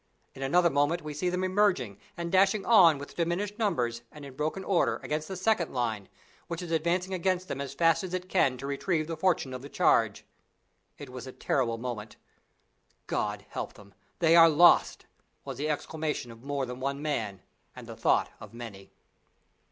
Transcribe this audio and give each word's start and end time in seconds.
In 0.33 0.41
another 0.41 0.71
moment 0.71 1.03
we 1.03 1.13
see 1.13 1.29
them 1.29 1.43
emerging 1.43 1.99
and 2.17 2.31
dashing 2.31 2.65
on 2.65 2.97
with 2.97 3.15
diminished 3.15 3.59
numbers 3.59 4.01
and 4.11 4.25
in 4.25 4.35
broken 4.35 4.63
order 4.63 4.99
against 5.03 5.27
the 5.27 5.35
second 5.35 5.71
line, 5.71 6.09
which 6.47 6.63
is 6.63 6.71
advancing 6.71 7.13
against 7.13 7.47
them 7.47 7.61
as 7.61 7.75
fast 7.75 8.03
as 8.03 8.11
it 8.11 8.27
can 8.27 8.57
to 8.57 8.65
retrieve 8.65 9.05
the 9.05 9.15
fortune 9.15 9.53
of 9.53 9.61
the 9.61 9.69
charge. 9.69 10.25
It 10.97 11.11
was 11.11 11.27
a 11.27 11.31
terrible 11.31 11.77
moment. 11.77 12.15
"God 13.05 13.45
help 13.49 13.73
them! 13.73 13.93
they 14.17 14.35
are 14.35 14.49
lost!" 14.49 15.05
was 15.45 15.59
the 15.59 15.69
exclamation 15.69 16.31
of 16.31 16.41
more 16.41 16.65
than 16.65 16.79
one 16.79 16.99
man 16.99 17.43
and 17.75 17.85
the 17.85 17.95
thought 17.95 18.31
of 18.39 18.55
many. 18.55 18.89